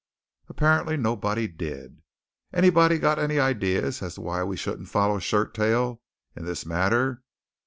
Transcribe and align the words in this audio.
Apparently 0.49 0.97
nobody 0.97 1.47
did. 1.47 2.01
"Anybody 2.51 2.97
got 2.97 3.19
any 3.19 3.39
idees 3.39 4.01
as 4.01 4.15
to 4.15 4.21
why 4.21 4.43
we 4.43 4.57
shouldn't 4.57 4.89
follow 4.89 5.19
Shirttail 5.19 5.99
in 6.35 6.43
this 6.45 6.65
matter? 6.65 7.21